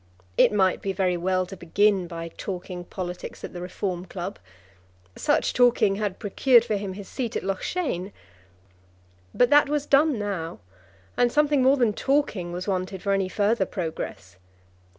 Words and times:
It 0.35 0.51
might 0.51 0.81
be 0.81 0.93
very 0.93 1.15
well 1.15 1.45
to 1.45 1.55
begin 1.55 2.07
by 2.07 2.29
talking 2.35 2.83
politics 2.85 3.43
at 3.43 3.53
the 3.53 3.61
Reform 3.61 4.05
Club. 4.05 4.39
Such 5.15 5.53
talking 5.53 5.97
had 5.97 6.17
procured 6.17 6.65
for 6.65 6.75
him 6.75 6.93
his 6.93 7.07
seat 7.07 7.35
at 7.35 7.43
Loughshane. 7.43 8.11
But 9.35 9.51
that 9.51 9.69
was 9.69 9.85
done 9.85 10.17
now, 10.17 10.57
and 11.15 11.31
something 11.31 11.61
more 11.61 11.77
than 11.77 11.93
talking 11.93 12.51
was 12.51 12.67
wanted 12.67 13.03
for 13.03 13.13
any 13.13 13.29
further 13.29 13.67
progress. 13.67 14.37